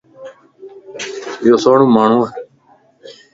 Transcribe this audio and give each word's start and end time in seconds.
ايو 1.43 1.55
سٺو 1.63 1.85
ماڻھو 1.95 2.19
ا 2.27 2.27